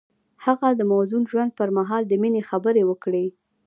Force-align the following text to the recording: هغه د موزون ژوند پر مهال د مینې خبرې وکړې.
هغه 0.45 0.67
د 0.73 0.81
موزون 0.91 1.23
ژوند 1.31 1.51
پر 1.59 1.69
مهال 1.77 2.03
د 2.07 2.13
مینې 2.21 2.41
خبرې 2.49 2.83
وکړې. 2.85 3.25